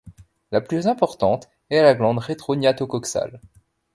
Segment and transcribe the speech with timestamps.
[0.51, 3.39] La plus importante est la glande rétrognathocoxale.